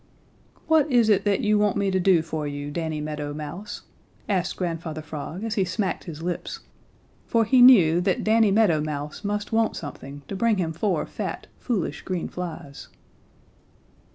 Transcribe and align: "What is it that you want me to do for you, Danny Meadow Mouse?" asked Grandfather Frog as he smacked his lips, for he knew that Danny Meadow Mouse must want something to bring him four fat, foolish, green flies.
"What 0.65 0.91
is 0.91 1.09
it 1.09 1.25
that 1.25 1.41
you 1.41 1.59
want 1.59 1.77
me 1.77 1.91
to 1.91 1.99
do 1.99 2.23
for 2.23 2.47
you, 2.47 2.71
Danny 2.71 2.99
Meadow 2.99 3.35
Mouse?" 3.35 3.83
asked 4.27 4.57
Grandfather 4.57 5.03
Frog 5.03 5.43
as 5.43 5.53
he 5.53 5.63
smacked 5.63 6.05
his 6.05 6.23
lips, 6.23 6.61
for 7.27 7.45
he 7.45 7.61
knew 7.61 8.01
that 8.01 8.23
Danny 8.23 8.49
Meadow 8.49 8.81
Mouse 8.81 9.23
must 9.23 9.51
want 9.53 9.75
something 9.75 10.23
to 10.27 10.35
bring 10.35 10.57
him 10.57 10.73
four 10.73 11.05
fat, 11.05 11.45
foolish, 11.59 12.01
green 12.01 12.27
flies. 12.27 12.87